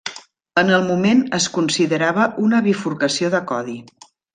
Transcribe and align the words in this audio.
En 0.61 0.71
el 0.77 0.87
moment 0.87 1.21
es 1.39 1.47
considerava 1.59 2.27
una 2.49 2.67
bifurcació 2.71 3.35
de 3.39 3.47
codi. 3.55 3.83